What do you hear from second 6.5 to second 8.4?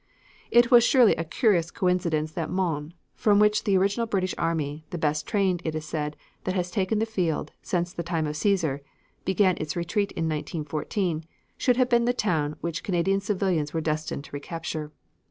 has taken the field since the time of